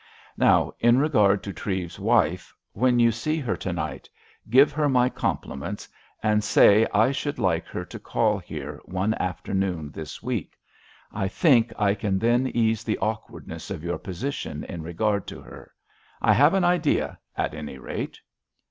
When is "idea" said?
16.63-17.19